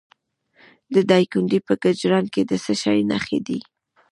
د 0.93 0.95
دایکنډي 1.11 1.59
په 1.67 1.73
کجران 1.83 2.25
کې 2.33 2.41
د 2.49 2.51
څه 2.63 2.73
شي 2.81 2.99
نښې 3.09 3.39
دي؟ 3.47 3.59